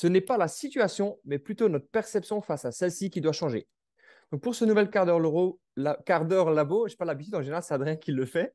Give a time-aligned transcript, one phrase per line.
[0.00, 3.66] Ce n'est pas la situation, mais plutôt notre perception face à celle-ci qui doit changer.
[4.40, 8.24] Pour ce nouvel quart d'heure labo, je pas l'habitude, en général, c'est Adrien qui le
[8.24, 8.54] fait.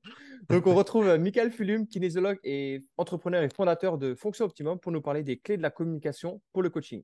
[0.49, 4.91] Donc on retrouve euh, Michael Fulum, kinésiologue et entrepreneur et fondateur de Fonction Optimum pour
[4.91, 7.03] nous parler des clés de la communication pour le coaching.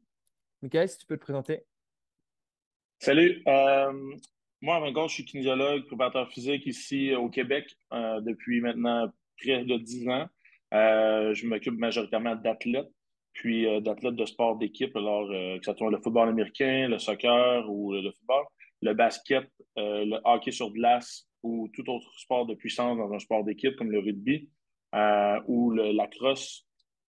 [0.63, 1.63] Michael, si tu peux te présenter.
[2.97, 3.43] Salut.
[3.47, 3.93] Euh,
[4.59, 9.77] moi, avant je suis kinésiologue, préparateur physique ici au Québec euh, depuis maintenant près de
[9.77, 10.27] 10 ans.
[10.71, 12.89] je m'occupe majoritairement d'athlètes
[13.33, 17.93] puis d'athlètes de sport d'équipe, alors que ce soit le football américain, le soccer ou
[17.93, 18.45] le football
[18.81, 19.47] le basket,
[19.77, 23.75] euh, le hockey sur glace ou tout autre sport de puissance dans un sport d'équipe
[23.75, 24.49] comme le rugby
[24.95, 26.67] euh, ou le, la crosse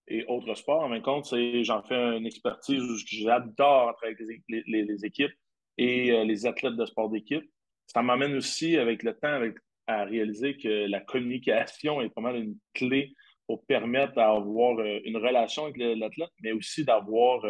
[0.09, 0.83] et autres sports.
[0.83, 1.33] En de compte,
[1.65, 5.33] j'en fais une expertise où j'adore travailler avec les, équipes
[5.79, 7.45] et euh, les athlètes de sport d'équipe.
[7.87, 9.41] Ça m'amène aussi avec le temps
[9.87, 13.13] à réaliser que la communication est vraiment une clé
[13.51, 17.45] pour permettre d'avoir une relation avec l'athlète, mais aussi d'avoir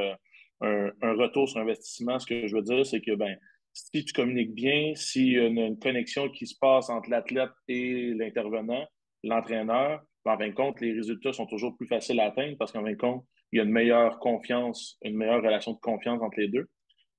[0.63, 2.19] un, un, retour sur investissement.
[2.19, 3.37] Ce que je veux dire, c'est que ben,
[3.75, 8.15] si tu communiques bien, s'il y a une, connexion qui se passe entre l'athlète et
[8.15, 8.87] l'intervenant,
[9.25, 12.73] l'entraîneur, ben, en fin de compte, les résultats sont toujours plus faciles à atteindre parce
[12.73, 16.23] qu'en fin de compte, il y a une meilleure confiance, une meilleure relation de confiance
[16.23, 16.67] entre les deux.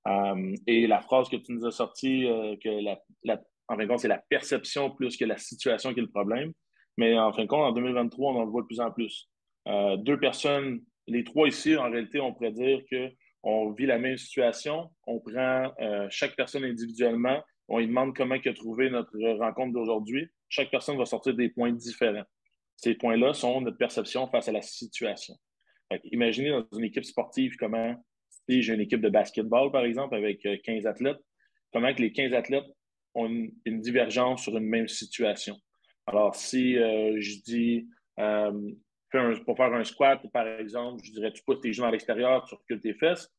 [0.08, 2.70] Euh, et la phrase que tu nous as sortie, euh, que
[3.24, 6.09] la, en fin de compte, c'est la perception plus que la situation qui est le
[6.09, 6.52] problème.
[7.02, 9.28] Mais en fin de compte, en 2023, on en voit de plus en plus.
[9.68, 13.10] Euh, deux personnes, les trois ici, en réalité, on pourrait dire que
[13.42, 18.36] on vit la même situation, on prend euh, chaque personne individuellement, on lui demande comment
[18.36, 20.30] il a trouvé notre rencontre d'aujourd'hui.
[20.48, 22.26] Chaque personne va sortir des points différents.
[22.76, 25.34] Ces points-là sont notre perception face à la situation.
[26.04, 27.96] imaginez dans une équipe sportive comment,
[28.48, 31.20] si j'ai une équipe de basketball, par exemple, avec 15 euh, athlètes,
[31.74, 32.70] comment que les 15 athlètes
[33.16, 33.28] ont
[33.66, 35.58] une, divergence sur une même situation.
[36.08, 37.88] Alors, si euh, je dis
[39.46, 42.56] pour faire un squat, par exemple, je dirais tu pousses tes genoux à l'extérieur, tu
[42.56, 43.30] recules tes fesses.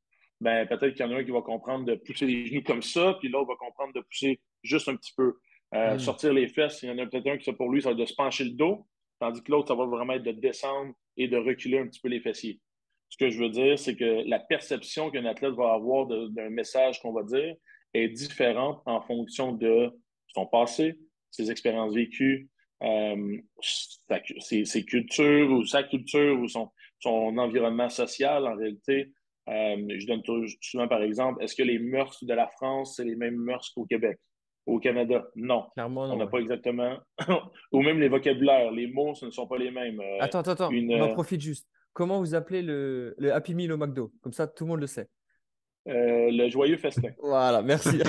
[0.40, 2.82] Ben, peut-être qu'il y en a un qui va comprendre de pousser les genoux comme
[2.82, 5.34] ça, puis l'autre va comprendre de pousser juste un petit peu.
[5.74, 5.98] Euh, hmm.
[6.00, 8.00] Sortir les fesses, il y en a peut-être un qui, pour lui, ça va être
[8.00, 8.86] de se pencher le dos,
[9.20, 12.08] tandis que l'autre, ça va vraiment être de descendre et de reculer un petit peu
[12.08, 12.60] les fessiers.
[13.08, 17.00] Ce que je veux dire, c'est que la perception qu'un athlète va avoir d'un message
[17.00, 17.54] qu'on va dire
[17.94, 19.90] est différente en fonction de
[20.28, 20.98] son passé,
[21.30, 22.48] ses expériences vécues,
[22.82, 26.70] euh, ses, cultures ou sa culture ou son,
[27.00, 29.12] son environnement social en réalité.
[29.48, 30.22] Euh, je donne
[30.60, 33.84] souvent par exemple, est-ce que les mœurs de la France, c'est les mêmes mœurs qu'au
[33.84, 34.18] Québec?
[34.66, 35.64] Au Canada, non.
[35.74, 36.96] Clairement, non on n'a pas exactement.
[37.72, 40.00] ou même les vocabulaires, les mots, ce ne sont pas les mêmes.
[40.00, 40.70] Euh, attends, attends, attends.
[40.72, 41.68] On en profite juste.
[41.92, 44.12] Comment vous appelez le, le Happy Meal au McDo?
[44.22, 45.08] Comme ça, tout le monde le sait.
[45.88, 47.10] Euh, le joyeux festin.
[47.22, 47.98] Voilà, merci.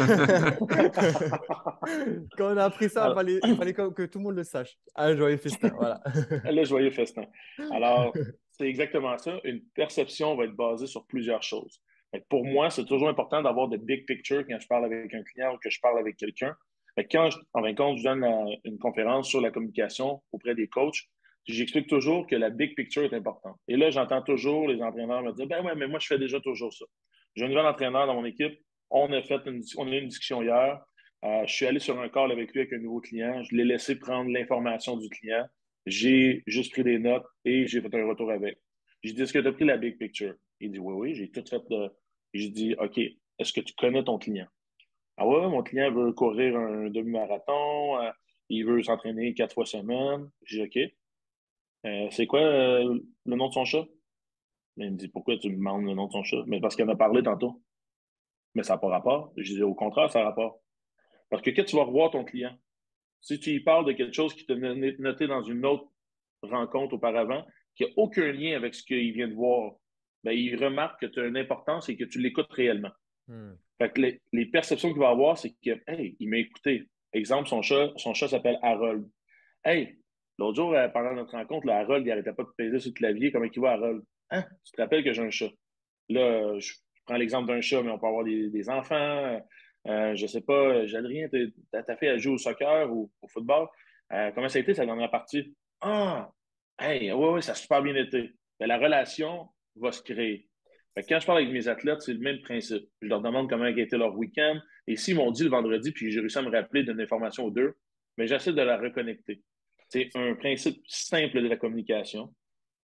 [2.37, 4.77] Quand on a appris ça, il fallait, que, tout le monde le sache.
[4.95, 5.99] Un joyeux festin, voilà.
[6.45, 7.23] le joyeux festin.
[7.71, 8.13] Alors,
[8.51, 9.39] c'est exactement ça.
[9.43, 11.81] Une perception va être basée sur plusieurs choses.
[12.29, 15.55] Pour moi, c'est toujours important d'avoir de big picture quand je parle avec un client
[15.55, 16.55] ou que je parle avec quelqu'un.
[17.11, 18.23] Quand, en fin compte, je donne
[18.65, 21.09] une conférence sur la communication auprès des coachs,
[21.47, 23.57] j'explique toujours que la big picture est importante.
[23.67, 26.39] Et là, j'entends toujours les entraîneurs me dire Ben ouais, mais moi, je fais déjà
[26.39, 26.85] toujours ça.
[27.35, 28.59] J'ai un nouvel entraîneur dans mon équipe.
[28.89, 30.79] On a fait une, on a eu une discussion hier.
[31.23, 33.43] Euh, je suis allé sur un call avec lui avec un nouveau client.
[33.43, 35.45] Je l'ai laissé prendre l'information du client.
[35.85, 38.59] J'ai juste pris des notes et j'ai fait un retour avec.
[39.03, 40.35] J'ai dit, est-ce que tu as pris la big picture?
[40.59, 41.61] Il dit, oui, oui, j'ai tout fait.
[41.69, 41.89] De...
[42.33, 44.47] J'ai dit, OK, est-ce que tu connais ton client?
[45.17, 48.09] Ah ouais, mon client veut courir un demi-marathon, euh,
[48.49, 50.29] il veut s'entraîner quatre fois semaine.
[50.45, 50.93] J'ai dit, OK.
[51.85, 53.85] Euh, c'est quoi le nom de son chat?
[54.77, 56.43] Il me dit Pourquoi tu me demandes le nom de ton chat?
[56.47, 57.61] Mais parce qu'il en a parlé tantôt.
[58.55, 59.33] Mais ça n'a pas rapport.
[59.37, 60.61] Je dis Au contraire, ça a rapport.
[61.29, 62.55] Parce que quand tu vas revoir ton client,
[63.21, 65.87] si tu lui parles de quelque chose qui t'a noté dans une autre
[66.41, 67.45] rencontre auparavant,
[67.75, 69.73] qui n'a aucun lien avec ce qu'il vient de voir,
[70.23, 72.91] ben, il remarque que tu as une importance et que tu l'écoutes réellement.
[73.27, 73.53] Hmm.
[73.77, 74.01] Fait que
[74.31, 76.87] les, perceptions qu'il va avoir, c'est que, hey, il m'a écouté.
[77.13, 79.07] Exemple, son chat, son chat s'appelle Harold.
[79.63, 79.97] Hey,
[80.37, 82.93] l'autre jour, euh, pendant notre rencontre, le Harold, il n'arrêtait pas de peser sur le
[82.93, 83.31] clavier.
[83.31, 84.03] Comment il va, Harold?
[84.33, 84.43] Hein?
[84.65, 85.51] Tu te rappelles que j'ai un chat.
[86.09, 86.73] Là, je
[87.05, 89.41] prends l'exemple d'un chat, mais on peut avoir des, enfants.
[89.87, 91.29] Euh, je sais pas, Jadrien,
[91.71, 93.67] ta fille, elle joue au soccer ou au football.
[94.11, 95.55] Euh, comment ça a été sa dernière partie?
[95.81, 96.31] Ah,
[96.79, 98.31] hey, oui, oui, ça a super bien été.
[98.59, 100.47] Ben, la relation va se créer.
[100.95, 102.89] quand je parle avec mes athlètes, c'est le même principe.
[103.01, 104.59] Je leur demande comment a été leur week-end.
[104.87, 107.51] Et s'ils m'ont dit le vendredi, puis j'ai réussi à me rappeler d'une information ou
[107.51, 107.75] deux,
[108.17, 109.41] mais j'essaie de la reconnecter.
[109.89, 112.33] C'est un principe simple de la communication.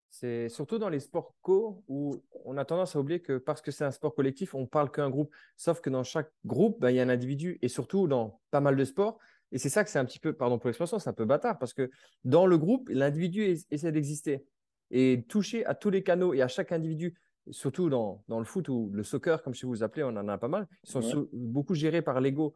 [0.10, 3.72] C'est surtout dans les sports co où on a tendance à oublier que parce que
[3.72, 5.34] c'est un sport collectif, on parle qu'un groupe.
[5.58, 8.62] Sauf que dans chaque groupe, ben, il y a un individu et surtout dans pas
[8.62, 9.20] mal de sports.
[9.52, 11.60] Et c'est ça que c'est un petit peu, pardon pour l'expression, c'est un peu bâtard
[11.60, 11.90] parce que
[12.24, 14.46] dans le groupe, l'individu essaie d'exister
[14.92, 17.16] et toucher à tous les canaux et à chaque individu
[17.52, 20.38] surtout dans, dans, le foot ou le soccer, comme si vous appelez, on en a
[20.38, 22.54] pas mal, ils sont beaucoup gérés par l'ego.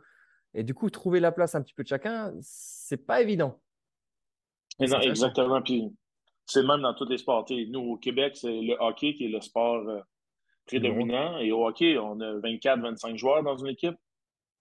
[0.54, 3.62] Et du coup, trouver la place un petit peu de chacun, c'est pas évident.
[4.80, 5.62] non, exactement.
[5.62, 5.94] Puis
[6.52, 7.46] c'est même dans tous les sports.
[7.50, 10.00] nous, au Québec, c'est le hockey qui est le sport euh,
[10.66, 11.40] prédominant.
[11.40, 13.96] Et au hockey, on a 24-25 joueurs dans une équipe.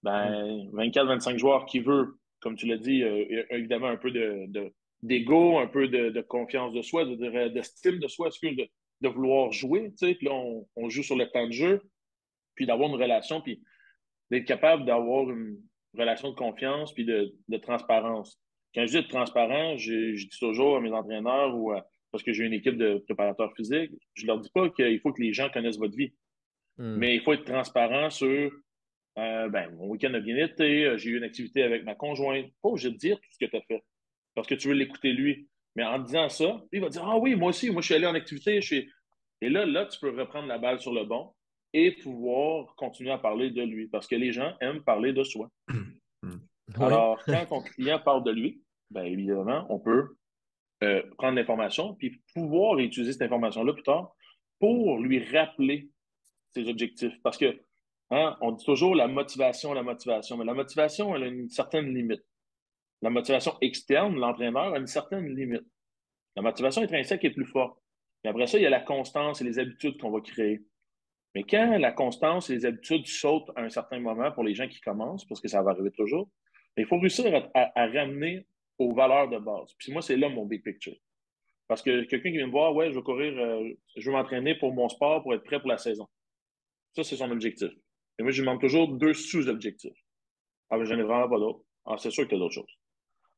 [0.03, 4.73] Ben, 24-25 joueurs qui veut, comme tu l'as dit, euh, évidemment un peu de,
[5.03, 8.69] d'ego, un peu de, confiance de soi, d'estime de, de soi, de,
[9.01, 9.93] de vouloir jouer.
[9.99, 10.33] Puis là,
[10.77, 11.83] on, joue sur le temps de jeu,
[12.55, 13.63] puis d'avoir une relation, puis
[14.31, 15.59] d'être capable d'avoir une
[15.97, 18.41] relation de confiance, puis de, transparence.
[18.75, 21.73] Quand je dis de transparent, je, dis toujours à mes entraîneurs ou
[22.13, 25.23] parce que j'ai une équipe de préparateurs physiques, je leur dis pas qu'il faut que
[25.23, 26.13] les gens connaissent votre vie.
[26.77, 26.97] Hmm.
[26.97, 28.51] Mais il faut être transparent sur
[29.19, 32.47] euh, ben, mon week-end a bien été, euh, j'ai eu une activité avec ma conjointe.
[32.63, 33.83] Pas obligé de dire tout ce que tu as fait
[34.35, 35.49] parce que tu veux l'écouter lui.
[35.77, 38.07] Mais en disant ça, il va dire Ah oui, moi aussi, moi je suis allé
[38.07, 38.61] en activité.
[38.61, 38.77] Je
[39.41, 41.33] Et là, là, tu peux reprendre la balle sur le bon
[41.73, 45.51] et pouvoir continuer à parler de lui parce que les gens aiment parler de soi.
[46.79, 50.17] Alors, quand ton client parle de lui, bien évidemment, on peut
[50.83, 54.13] euh, prendre l'information puis pouvoir utiliser cette information-là plus tard
[54.59, 55.91] pour lui rappeler
[56.51, 57.15] ses objectifs.
[57.23, 57.61] Parce que
[58.11, 61.95] Hein, on dit toujours la motivation, la motivation, mais la motivation, elle a une certaine
[61.95, 62.25] limite.
[63.03, 65.67] La motivation externe, l'entraîneur, a une certaine limite.
[66.35, 67.79] La motivation intrinsèque est plus forte.
[68.25, 70.65] Et après ça, il y a la constance et les habitudes qu'on va créer.
[71.35, 74.67] Mais quand la constance et les habitudes sautent à un certain moment pour les gens
[74.67, 76.29] qui commencent, parce que ça va arriver toujours,
[76.77, 78.47] il faut réussir à, ramener
[78.79, 79.75] aux valeurs de base.
[79.79, 80.97] Puis moi, c'est là mon big picture.
[81.69, 84.55] Parce que quelqu'un qui vient me voir, ouais, je veux courir, euh, je veux m'entraîner
[84.55, 86.09] pour mon sport pour être prêt pour la saison.
[86.95, 87.71] Ça, c'est son objectif.
[88.19, 89.97] Et moi, je demande toujours deux sous-objectifs.
[90.71, 91.61] Ah, mais j'en ai vraiment pas d'autres.
[91.85, 92.79] Ah, c'est sûr que tu as d'autres choses.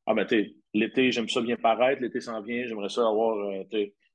[0.05, 3.63] Ah, ben, tu l'été, j'aime ça bien paraître, l'été s'en vient, j'aimerais ça avoir, euh,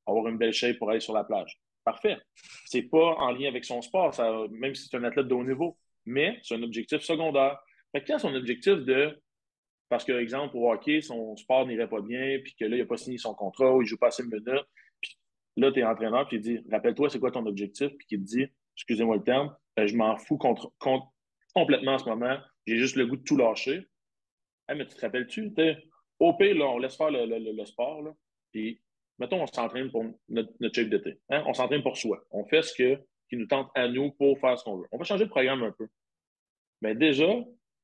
[0.07, 1.59] avoir une belle shape pour aller sur la plage.
[1.85, 2.19] Parfait.
[2.67, 4.15] C'est pas en lien avec son sport,
[4.51, 7.59] même si c'est un athlète de haut niveau, mais c'est un objectif secondaire.
[7.93, 9.21] Fait que quand son objectif de,
[9.89, 12.87] parce que, exemple, au hockey, son sport n'irait pas bien, puis que là, il n'a
[12.87, 14.67] pas signé son contrat, ou il joue pas assez de minutes,
[15.01, 15.17] puis
[15.57, 18.25] là, tu es entraîneur, puis il dit, rappelle-toi, c'est quoi ton objectif, puis il te
[18.25, 18.47] dit,
[18.77, 20.73] excusez-moi le terme, ben, je m'en fous contre,
[21.55, 22.39] complètement en ce moment.
[22.67, 23.87] J'ai juste le goût de tout lâcher.
[24.69, 25.53] mais tu te rappelles-tu?
[26.19, 28.03] Au pire, là, on laisse faire le, sport.
[28.03, 28.13] Là,
[28.53, 28.81] puis,
[29.19, 31.21] mettons, on s'entraîne pour notre, notre shape d'été.
[31.31, 31.45] Hein?
[31.47, 32.25] On s'entraîne pour soi.
[32.31, 34.87] On fait ce que, qui nous tente à nous pour faire ce qu'on veut.
[34.91, 35.89] On va changer de programme un peu.
[36.83, 37.29] Mais déjà,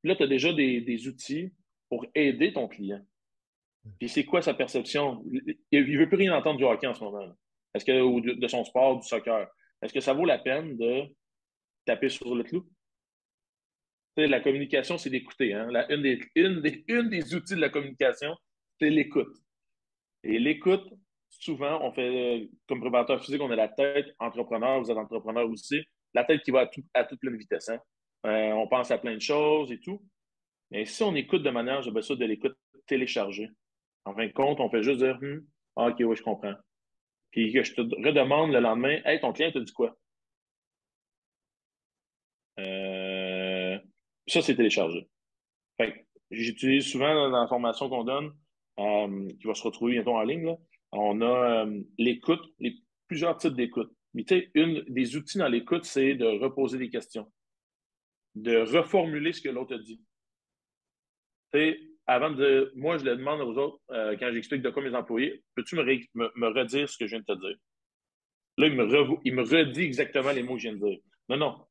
[0.09, 1.53] là, tu as déjà des, outils
[1.89, 3.05] pour aider ton client.
[3.99, 5.23] Puis c'est quoi sa perception?
[5.71, 7.35] Il ne veut plus rien entendre du hockey en ce moment.
[7.75, 9.47] Est-ce que, ou de, son sport, du soccer?
[9.83, 11.03] Est-ce que ça vaut la peine de
[11.85, 12.67] taper sur le clou?
[14.17, 15.55] la communication, c'est d'écouter.
[15.55, 15.69] Hein?
[15.91, 18.33] une, des, une, des, une des outils de la communication,
[18.81, 19.37] c'est l'écoute.
[20.23, 20.89] Et l'écoute,
[21.29, 25.85] souvent, on fait, comme préparateur physique, on a la tête, entrepreneur, vous êtes entrepreneur aussi,
[26.15, 27.69] la tête qui va à, toute pleine vitesse.
[27.69, 27.81] Hein?
[28.26, 30.03] Euh, on pense à plein de choses et tout.
[30.71, 32.56] Mais si on écoute de manière, j'appelle ça de l'écoute
[32.87, 33.50] téléchargée.
[34.05, 35.44] En fin de compte, on fait juste dire, hmm,
[35.76, 36.55] ah, OK, oui, je comprends.
[37.31, 39.97] Puis que je te redemande le lendemain, hey, ton client te dit quoi?
[42.61, 43.79] Euh,
[44.27, 45.09] ça, c'est téléchargé.
[46.31, 48.32] j'utilise souvent dans la formation qu'on donne,
[48.79, 50.56] euh, qui va se retrouver bientôt en ligne,
[50.93, 51.67] on a
[51.99, 52.43] l'écoute,
[53.09, 53.93] plusieurs types d'écoute.
[54.15, 57.31] Mais tu sais, une des outils dans l'écoute, c'est de reposer des questions,
[58.34, 60.00] de reformuler ce que l'autre a dit.
[61.53, 62.72] Tu avant de.
[62.74, 66.88] Moi, je le demande aux autres, quand j'explique de quoi mes employés, peux-tu me, redire
[66.88, 67.56] ce que je viens de te dire?
[68.58, 68.86] Là, il me,
[69.24, 70.98] il me redit exactement les mots que je viens de dire.
[71.29, 71.67] Non, non.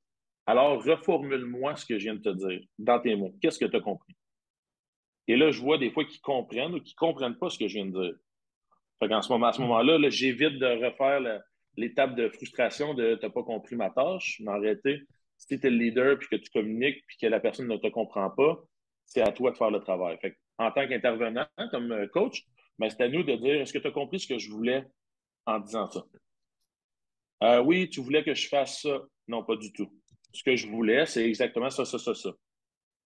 [0.46, 3.34] Alors, reformule-moi ce que je viens de te dire dans tes mots.
[3.42, 4.14] Qu'est-ce que tu as compris?
[5.28, 7.68] Et là, je vois des fois qu'ils comprennent ou qu'ils ne comprennent pas ce que
[7.68, 8.16] je viens de dire.
[9.00, 11.42] Fait ce moment, à ce moment-là, j'évite de refaire
[11.78, 14.42] l'étape de frustration de tu n'as pas compris ma tâche.
[14.42, 15.04] Mais en réalité,
[15.38, 17.88] si tu es le leader puis que tu communiques puis que la personne ne te
[17.88, 18.64] comprend pas,
[19.06, 20.18] c'est à toi de faire le travail.
[20.22, 22.44] Fait en tant qu'intervenant, comme euh, coach,
[22.80, 24.84] ben, c'est à nous de dire est-ce que tu as compris ce que je voulais
[25.46, 26.04] en disant ça?
[27.44, 29.02] Euh, oui, tu voulais que je fasse ça.
[29.28, 29.90] Non, pas du tout
[30.34, 32.32] ce que je voulais, c'est exactement ça, ça, ça, ça.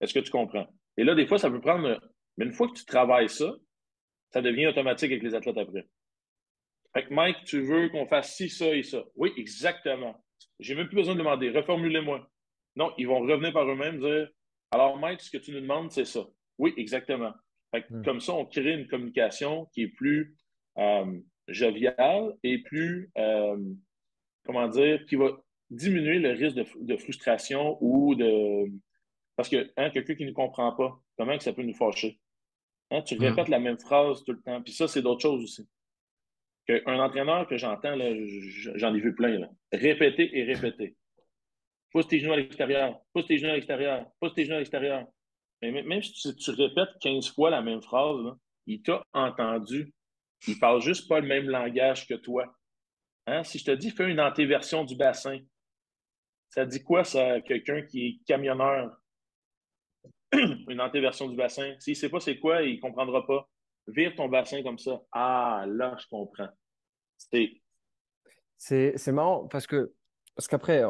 [0.01, 0.67] Est-ce que tu comprends?
[0.95, 1.99] Et là, des fois, ça peut prendre.
[2.37, 3.53] Mais une fois que tu travailles ça,
[4.31, 5.87] ça devient automatique avec les athlètes après.
[6.93, 9.03] Fait que Mike, tu veux qu'on fasse ci, ça et ça.
[9.15, 10.23] Oui, exactement.
[10.59, 11.49] J'ai même plus besoin de demander.
[11.49, 12.29] Reformulez-moi.
[12.75, 14.29] Non, ils vont revenir par eux-mêmes dire
[14.71, 16.25] Alors, Mike, ce que tu nous demandes, c'est ça.
[16.57, 17.33] Oui, exactement.
[17.71, 18.03] Fait que, hmm.
[18.03, 20.35] Comme ça, on crée une communication qui est plus
[20.77, 23.57] euh, joviale et plus, euh,
[24.45, 25.31] comment dire, qui va
[25.69, 28.71] diminuer le risque de, frustration ou de.
[29.35, 32.19] Parce que hein, quelqu'un qui ne comprend pas, comment que ça peut nous fâcher?
[32.89, 34.61] Hein, tu répètes la même phrase tout le temps.
[34.61, 35.67] Puis ça, c'est d'autres choses aussi.
[36.67, 37.95] Qu'un entraîneur que j'entends,
[38.75, 40.95] j'en ai vu plein, là, répéter et répéter.
[41.91, 45.05] Pousse tes genoux à l'extérieur, pousse tes genoux à l'extérieur, pousse tes genoux à l'extérieur.
[45.61, 49.93] Mais même si tu, répètes 15 fois la même phrase, il t'a entendu.
[50.47, 52.45] Il parle juste pas le même langage que toi.
[53.25, 53.43] Hein?
[53.43, 55.39] Si je te dis, fais une antéversion du bassin,
[56.49, 58.95] ça dit quoi, ça, quelqu'un qui est camionneur?
[60.33, 61.73] une antéversion du bassin.
[61.79, 63.49] S'il ne sait pas c'est quoi, il ne comprendra pas.
[63.87, 65.01] Vire ton bassin comme ça.
[65.11, 66.49] Ah, là, je comprends.
[68.57, 69.93] C'est marrant parce que
[70.37, 70.83] parce qu'après,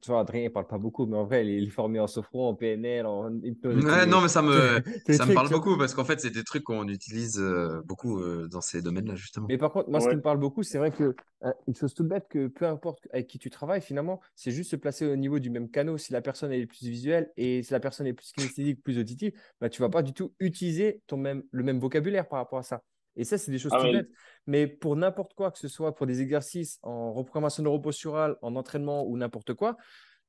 [0.00, 2.48] tu vois, Adrien ne parle pas beaucoup, mais en vrai, il est formé en sophro,
[2.48, 3.84] en PNL, en hypnose.
[3.84, 4.80] Ouais, non, mais ça me,
[5.12, 8.48] ça me parle beaucoup parce qu'en fait, c'est des trucs qu'on utilise euh, beaucoup euh,
[8.48, 9.46] dans ces domaines-là, justement.
[9.46, 11.92] Mais par contre, moi, ce qui me parle beaucoup, c'est vrai que euh, une chose
[11.92, 15.16] toute bête, que peu importe avec qui tu travailles, finalement, c'est juste se placer au
[15.16, 15.98] niveau du même canot.
[15.98, 19.32] Si la personne est plus visuelle et si la personne est plus kinesthésique, plus auditive,
[19.60, 22.58] bah, tu ne vas pas du tout utiliser ton même, le même vocabulaire par rapport
[22.58, 22.82] à ça.
[23.16, 24.10] Et ça, c'est des choses ah, bêtes.
[24.46, 29.06] Mais pour n'importe quoi, que ce soit pour des exercices en reprogrammation neuroposturale, en entraînement
[29.06, 29.76] ou n'importe quoi,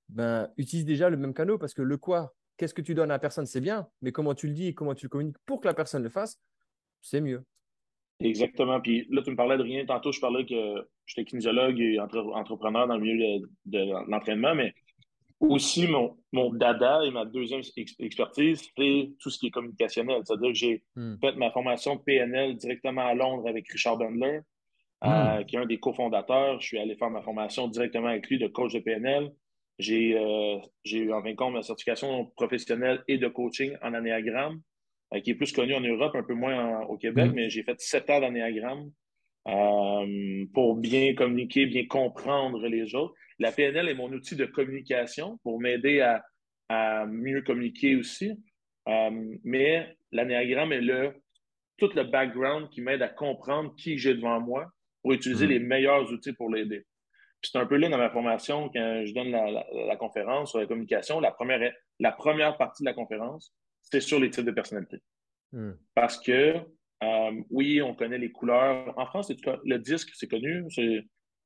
[0.09, 3.15] ben, utilise déjà le même canot parce que le quoi, qu'est-ce que tu donnes à
[3.15, 3.87] la personne, c'est bien.
[4.01, 6.09] Mais comment tu le dis et comment tu le communiques pour que la personne le
[6.09, 6.39] fasse,
[7.01, 7.43] c'est mieux.
[8.19, 8.79] Exactement.
[8.79, 9.85] Puis là, tu me parlais de rien.
[9.85, 14.73] Tantôt, je parlais que j'étais kinésiologue et entrepreneur dans le milieu de l'entraînement, mais
[15.39, 17.61] aussi, mon, mon dada et ma deuxième
[17.99, 20.21] expertise, c'est tout ce qui est communicationnel.
[20.23, 21.15] C'est-à-dire que j'ai hmm.
[21.19, 24.39] fait ma formation de PNL directement à Londres avec Richard Bendler,
[25.03, 25.07] euh,
[25.39, 25.45] hmm.
[25.45, 26.61] qui est un des cofondateurs.
[26.61, 29.31] Je suis allé faire ma formation directement avec lui de coach de PNL.
[29.77, 34.61] J'ai euh, eu en fin compte ma certification professionnelle et de coaching en anéagramme,
[35.13, 37.35] euh, qui est plus connue en Europe, un peu moins au Québec, hmm.
[37.35, 38.89] mais j'ai fait sept ans d'anéagramme
[40.55, 43.13] pour bien communiquer, bien comprendre les autres.
[43.39, 48.31] La PNL est mon outil de communication pour m'aider à, mieux communiquer aussi.
[48.87, 51.13] Euh, mais l'anéagramme est le,
[51.77, 55.49] tout le background qui m'aide à comprendre qui j'ai devant moi pour utiliser mm.
[55.49, 56.85] les meilleurs outils pour l'aider.
[57.41, 61.19] C'est un peu là dans ma formation, quand je donne la, conférence sur la communication,
[61.19, 64.97] la première, la première partie de la conférence, c'est sur les types de personnalité.
[65.51, 65.73] Mm.
[65.93, 66.55] Parce que,
[67.03, 68.97] euh, oui, on connaît les couleurs.
[68.97, 69.31] En France,
[69.63, 70.63] le disque, c'est connu.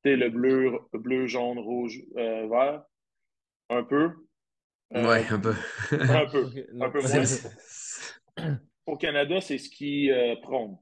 [0.04, 2.82] Le bleu, bleu, jaune, rouge, euh, vert.
[3.68, 4.10] Un peu.
[4.94, 5.54] Euh, ouais, un peu.
[5.92, 6.50] un peu.
[6.80, 8.56] un peu moins.
[8.86, 10.76] Au Canada, c'est ce qui euh, prône.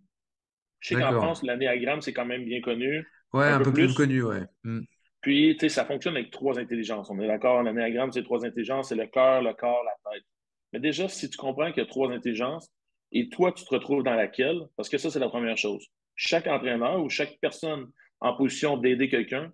[0.80, 3.04] Je sais qu'en France, l'anéagramme, c'est quand même bien connu.
[3.32, 3.94] Ouais, un, peu, plus.
[3.94, 4.42] connu, ouais.
[4.62, 4.82] Mm.
[5.20, 7.10] Puis, tu sais, ça fonctionne avec trois intelligences.
[7.10, 10.25] On est d'accord, l'anéagramme, c'est trois intelligences, c'est le cœur, le corps, la tête.
[10.72, 12.70] Mais déjà, si tu comprends qu'il y a trois intelligences,
[13.10, 15.87] et toi, tu te retrouves dans laquelle, parce que ça, c'est la première chose.
[16.14, 19.52] Chaque entraîneur ou chaque personne en position d'aider quelqu'un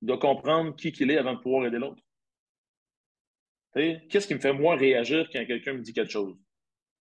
[0.00, 2.02] doit comprendre qui qu'il est avant de pouvoir aider l'autre.
[3.74, 6.36] Qu'est-ce qui me fait moi réagir quand quelqu'un me dit quelque chose?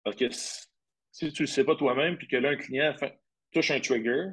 [0.04, 2.96] Parce que si tu ne le sais pas toi-même, puis que là, un client
[3.52, 4.30] touche un trigger,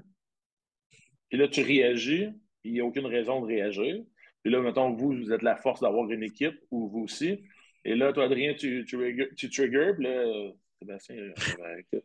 [1.28, 2.28] puis là, tu réagis,
[2.60, 4.04] puis il n'y a aucune raison de réagir.
[4.42, 7.44] Puis là, mettons, vous, vous êtes la force d'avoir une équipe, ou vous aussi.
[7.84, 12.00] Et là, toi, Adrien, tu, tu, puis là, Sébastien, euh, ben,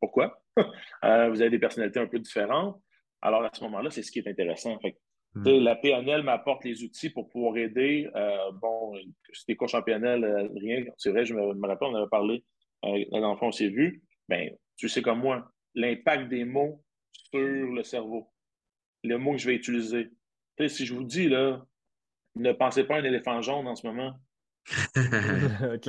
[0.00, 0.42] pourquoi?
[1.04, 2.82] Euh, vous avez des personnalités un peu différentes.
[3.20, 4.78] Alors, à ce moment-là, c'est ce qui est intéressant.
[5.34, 5.46] Hmm.
[5.46, 8.08] La PNL m'apporte les outils pour pouvoir aider.
[8.14, 8.94] Euh, bon,
[9.32, 10.84] c'était coach en PNL, euh, rien.
[10.96, 12.44] C'est vrai, je me, rappelle, on avait parlé,
[12.84, 14.02] euh, l'enfant, on s'est vu.
[14.28, 16.82] Ben, tu sais comme moi, l'impact des mots
[17.12, 18.30] sur le cerveau.
[19.04, 20.10] Le mot que je vais utiliser.
[20.66, 21.64] si je vous dis, là,
[22.36, 24.14] ne pensez pas à un éléphant jaune en ce moment.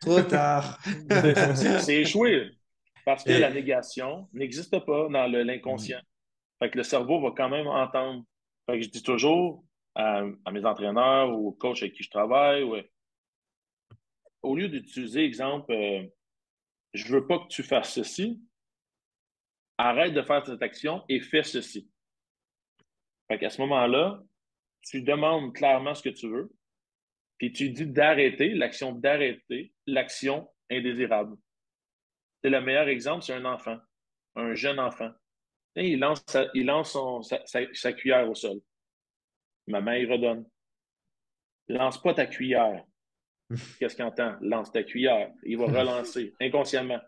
[0.00, 0.78] Trop tard.
[1.54, 2.50] c'est échoué.
[3.04, 5.98] Parce que la négation n'existe pas dans l'inconscient.
[5.98, 6.64] Mm.
[6.64, 8.24] Fait que le cerveau va quand même entendre.
[8.66, 9.64] Fait que je dis toujours
[9.94, 12.62] à, mes entraîneurs ou aux coachs avec qui je travaille,
[14.42, 16.06] au lieu d'utiliser, exemple, euh,
[16.94, 18.40] je veux pas que tu fasses ceci,
[19.78, 21.90] arrête de faire cette action et fais ceci.
[23.28, 24.22] Fait qu'à ce moment-là,
[24.82, 26.50] tu demandes clairement ce que tu veux,
[27.38, 31.36] puis tu dis d'arrêter, l'action d'arrêter, l'action indésirable.
[32.42, 33.78] C'est le meilleur exemple, c'est un enfant,
[34.34, 35.10] un jeune enfant.
[35.76, 38.60] il lance, sa, il lance sa, cuillère au sol.
[39.66, 40.46] Maman, il redonne.
[41.68, 42.84] Lance pas ta cuillère.
[43.78, 44.36] Qu'est-ce qu'il entend?
[44.40, 45.32] Lance ta cuillère.
[45.44, 47.00] Il va relancer inconsciemment.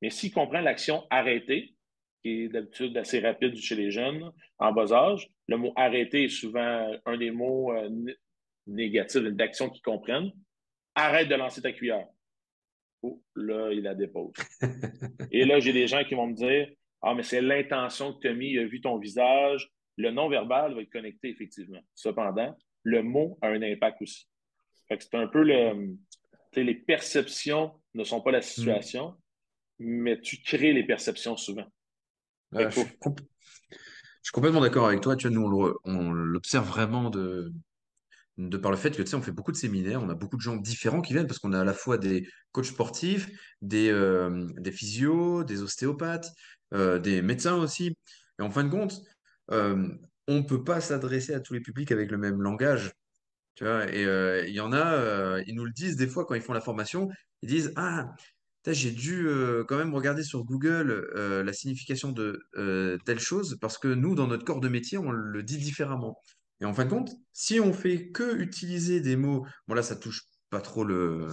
[0.00, 1.74] Mais s'il comprend l'action arrêter,
[2.22, 6.28] qui est d'habitude assez rapide chez les jeunes en bas âge, le mot arrêter est
[6.28, 7.90] souvent un des mots euh,
[8.66, 10.32] négatifs d'action qu'ils comprennent.
[10.94, 12.06] Arrête de lancer ta cuillère.
[13.02, 14.32] Oh, là, il la dépose.
[15.32, 16.68] Et là, j'ai des gens qui vont me dire
[17.02, 19.70] Ah, mais c'est l'intention que tu as mis, il a vu ton visage.
[19.96, 21.80] Le non-verbal va être connecté, effectivement.
[21.94, 24.28] Cependant, le mot a un impact aussi.
[24.88, 25.96] c'est un peu le.
[26.54, 29.14] Les perceptions ne sont pas la situation,
[29.78, 31.66] mais tu crées les perceptions souvent.
[32.52, 35.14] je, suis suis complètement d'accord avec toi.
[35.14, 37.52] Tu vois, nous, on l'observe vraiment de,
[38.38, 40.36] de par le fait que tu sais, on fait beaucoup de séminaires, on a beaucoup
[40.36, 43.28] de gens différents qui viennent parce qu'on a à la fois des coachs sportifs,
[43.62, 46.30] des, euh, des physios, des ostéopathes,
[46.72, 47.96] euh, des médecins aussi.
[48.38, 49.00] Et en fin de compte,
[49.50, 49.88] euh,
[50.28, 52.92] on ne peut pas s'adresser à tous les publics avec le même langage.
[53.56, 54.04] Tu vois, et
[54.48, 57.08] il y en a, ils nous le disent des fois quand ils font la formation,
[57.42, 58.14] ils disent Ah,
[58.68, 59.26] j'ai dû
[59.66, 62.40] quand même regarder sur Google la signification de
[63.04, 66.20] telle chose parce que nous, dans notre corps de métier, on le dit différemment.
[66.60, 69.96] Et en fin de compte, si on fait que utiliser des mots, bon là, ça
[69.96, 71.28] touche pas trop le.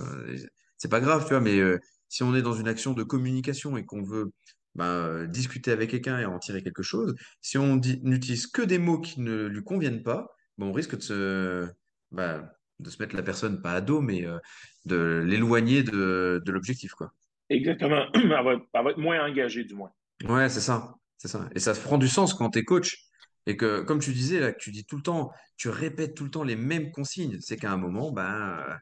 [0.78, 1.80] C'est pas grave, tu vois, mais euh,
[2.10, 4.32] si on est dans une action de communication et qu'on veut
[4.76, 9.00] ben, discuter avec quelqu'un et en tirer quelque chose, si on n'utilise que des mots
[9.00, 11.68] qui ne lui conviennent pas, on risque de se,
[12.12, 14.38] ben, de se mettre la personne, pas à dos, mais euh,
[14.86, 17.12] de l'éloigner de, de l'objectif, quoi.
[17.50, 18.06] Exactement.
[18.14, 19.92] Elle va, elle va, être moins engagée, du moins.
[20.28, 20.96] Ouais, c'est ça.
[21.18, 21.48] C'est ça.
[21.54, 23.05] Et ça prend du sens quand tu es coach.
[23.48, 26.24] Et que, comme tu disais, là, que tu dis tout le temps, tu répètes tout
[26.24, 28.80] le temps les mêmes consignes, c'est qu'à un moment, ben,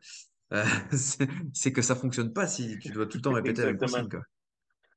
[0.53, 0.63] euh,
[1.53, 4.10] c'est que ça fonctionne pas si tu dois tout le temps répéter la même consigne.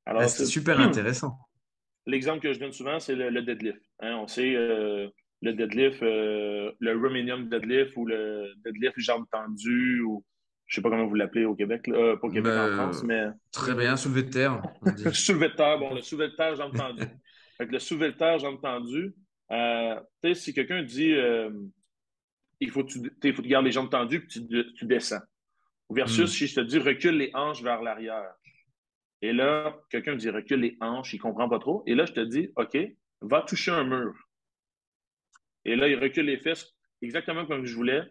[0.04, 1.36] Alors, c'est super intéressant.
[2.06, 3.82] L'exemple que je donne souvent, c'est le, deadlift.
[3.98, 4.16] Hein.
[4.22, 5.08] on sait euh,
[5.42, 10.24] le deadlift, euh, le Romanian deadlift ou le deadlift jambes tendues ou
[10.66, 13.26] je sais pas comment vous l'appelez au Québec, pas au Québec en ben, France, mais.
[13.52, 14.62] Très bien, soulevé de terre.
[15.12, 17.06] soulevé de terre, bon, le soulevé de terre, jambes tendues.
[17.60, 19.14] le soulevé de terre, jambes tendues,
[19.52, 20.00] euh,
[20.34, 21.50] si quelqu'un dit euh,
[22.60, 25.20] il faut que tu, faut gardes les jambes tendues puis tu, tu descends.
[25.90, 26.34] Versus hmm.
[26.34, 28.34] si je te dis recule les hanches vers l'arrière.
[29.22, 31.82] Et là, quelqu'un dit recule les hanches, il ne comprend pas trop.
[31.86, 32.76] Et là, je te dis OK,
[33.20, 34.14] va toucher un mur.
[35.64, 38.02] Et là, il recule les fesses exactement comme je voulais,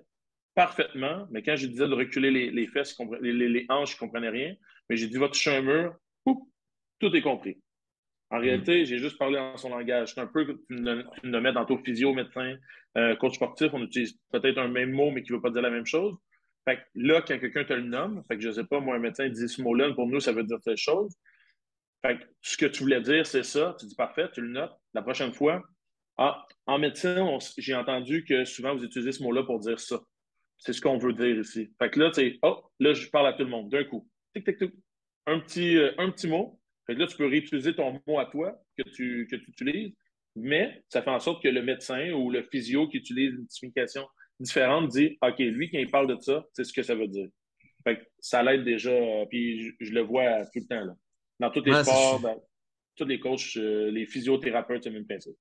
[0.56, 1.27] parfaitement.
[1.32, 4.56] Mais quand je disais de reculer les, fesses, les, les, hanches, je ne comprenais rien.
[4.89, 5.96] Mais j'ai dit va toucher un mur,
[7.00, 7.62] tout est compris.
[8.32, 10.13] En réalité, j'ai juste parlé en son langage.
[10.13, 12.55] C'est un peu comme tu me mets tantôt physio, médecin,
[12.98, 13.70] euh, coach sportif.
[13.74, 16.15] On utilise peut-être un même mot, mais qui ne veut pas dire la même chose.
[16.67, 18.96] Fait que là, quand quelqu'un te le nomme, fait que je ne sais pas, moi,
[18.96, 21.14] un médecin dit ce mot-là, pour nous, ça veut dire telle chose.
[22.03, 23.75] Fait que ce que tu voulais dire, c'est ça.
[23.79, 24.74] Tu dis parfait, tu le notes.
[24.94, 25.64] La prochaine fois,
[26.18, 30.00] ah, en médecin, j'ai entendu que souvent vous utilisez ce mot-là pour dire ça.
[30.57, 31.72] C'est ce qu'on veut dire ici.
[31.77, 34.07] Fait que là, tu sais, oh, là, je parle à tout le monde d'un coup.
[34.33, 34.74] Tic, tic, tic.
[35.27, 36.59] Un petit, euh, un petit mot.
[36.88, 39.94] Fait là, tu peux réutiliser ton mot à toi que tu, que tu utilises,
[40.36, 44.08] mais ça fait en sorte que le médecin ou le physio qui utilise une signification
[44.40, 47.28] différente dit OK, lui, quand il parle de ça, c'est ce que ça veut dire.
[47.84, 48.92] Fait que ça l'aide déjà,
[49.30, 50.86] puis je, le vois tout le temps.
[50.86, 50.94] Là.
[51.40, 52.44] Dans tous les sports, dans,
[52.96, 55.36] tous les coachs, euh, les physiothérapeutes, c'est même principe.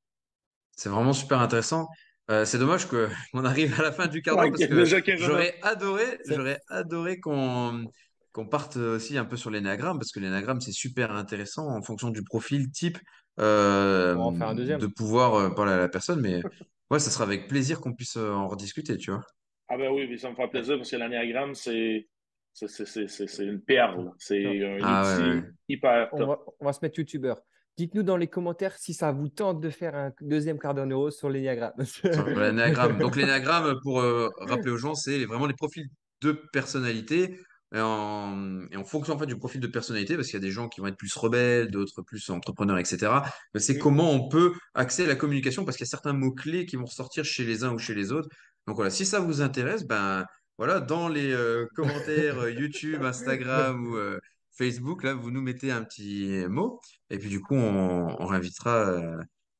[0.73, 1.87] C'est vraiment super intéressant.
[2.31, 6.61] Euh, c'est dommage qu'on arrive à la fin du cadre parce que j'aurais adoré, j'aurais
[6.69, 7.85] adoré qu'on
[8.35, 12.11] qu'on parte aussi un peu sur l'énagramme, parce que l'énagramme, c'est super intéressant en fonction
[12.11, 12.99] du profil type
[13.38, 16.20] euh, de pouvoir euh, parler à la personne.
[16.20, 16.42] Mais
[16.90, 19.23] ouais, ça sera avec plaisir qu'on puisse euh, en rediscuter, tu vois.
[19.68, 22.09] Ah ben oui, ça me fait plaisir parce que l'énagramme, c'est
[22.53, 24.11] c'est une perle.
[24.18, 27.40] C'est un ah outil hyper On va, on va, se mettre youtubeur.
[27.77, 31.11] Dites-nous dans les commentaires si ça vous tente de faire un deuxième quart d'heure neuro
[31.11, 31.75] sur l'énagramme.
[33.01, 35.88] Donc l'énagramme, pour rappeler aux gens, c'est vraiment les profils
[36.20, 37.37] de personnalité
[37.75, 40.69] et en, fonction en fait, du profil de personnalité, parce qu'il y a des gens
[40.69, 43.13] qui vont être plus rebelles, d'autres plus entrepreneurs, etc.
[43.57, 46.77] C'est comment on peut accéder à la communication, parce qu'il y a certains mots-clés qui
[46.77, 48.29] vont ressortir chez les uns ou chez les autres.
[48.69, 50.25] Donc voilà, si ça vous intéresse, ben
[50.57, 54.21] voilà, dans les euh, commentaires euh, YouTube, Instagram ou euh,
[54.53, 59.01] Facebook, là, vous nous mettez un petit mot, et puis du coup, on, on réinvitera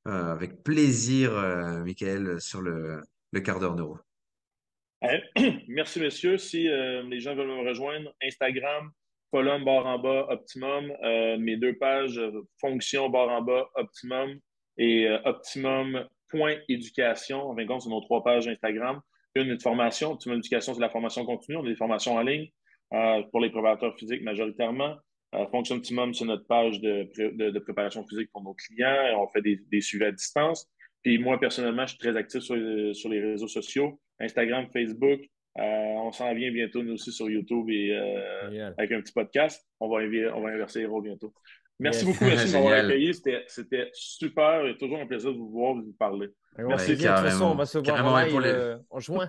[0.05, 1.33] avec plaisir
[1.85, 3.98] Michael sur le, le quart d'heure neuro.
[5.68, 6.38] Merci, messieurs.
[6.38, 8.90] Si euh, les gens veulent me rejoindre, Instagram,
[9.30, 10.92] colonne barre en bas, optimum.
[11.02, 14.38] Euh, mes deux pages, euh, fonction barre en bas, optimum
[14.76, 15.07] et
[16.68, 17.50] éducation.
[17.50, 19.00] En fin de compte, c'est nos trois pages Instagram.
[19.35, 20.12] Une, une formation.
[20.12, 21.59] Optimum éducation, c'est la formation continue.
[21.59, 22.48] On a des formations en ligne
[23.30, 24.96] pour les préparateurs physiques majoritairement.
[25.50, 29.20] fonction optimum, c'est notre page de, préparation physique pour nos clients.
[29.20, 30.68] On fait des suivis à distance.
[31.04, 32.56] Puis moi, personnellement, je suis très actif sur,
[32.96, 34.00] sur les réseaux sociaux.
[34.18, 35.20] Instagram, Facebook.
[35.56, 39.64] Euh, on s'en vient bientôt, nous aussi, sur YouTube et euh, avec un petit podcast.
[39.78, 40.02] On va,
[40.34, 41.32] on va inverser les rôles bientôt.
[41.78, 43.14] Merci beaucoup, merci de m'avoir accueilli.
[43.46, 46.28] C'était super et toujours un plaisir de vous voir, de vous parler.
[46.58, 46.92] Merci.
[46.92, 49.28] de toute façon, on va se voir en, live, euh, en juin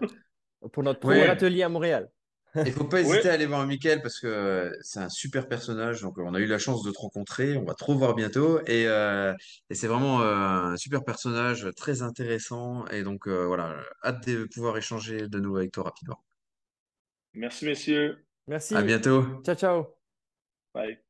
[0.71, 2.09] pour notre premier atelier à Montréal.
[2.57, 6.01] Il ne faut pas hésiter à aller voir Mickaël parce que c'est un super personnage.
[6.01, 7.57] Donc, on a eu la chance de te rencontrer.
[7.57, 8.59] On va te revoir bientôt.
[8.67, 9.33] Et, euh,
[9.71, 12.85] c'est vraiment euh, un super personnage, très intéressant.
[12.87, 16.23] Et donc, euh, voilà, hâte de pouvoir échanger de nouveau avec toi rapidement.
[17.33, 18.25] Merci, messieurs.
[18.47, 18.75] Merci.
[18.75, 19.25] À bientôt.
[19.43, 19.85] Ciao, ciao.
[20.73, 21.04] Bye.